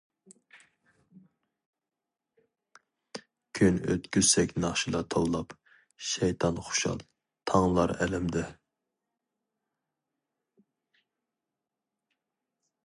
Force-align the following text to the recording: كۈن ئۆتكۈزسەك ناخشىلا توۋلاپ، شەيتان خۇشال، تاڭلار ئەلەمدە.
كۈن 3.59 3.77
ئۆتكۈزسەك 3.81 4.55
ناخشىلا 4.63 5.01
توۋلاپ، 5.15 5.55
شەيتان 6.13 6.57
خۇشال، 6.69 7.03
تاڭلار 7.51 7.93
ئەلەمدە. 7.97 8.49